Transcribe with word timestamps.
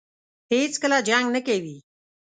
هېڅکله 0.51 0.97
جنګ 1.09 1.25
نه 1.35 1.39
کوي. 1.47 1.77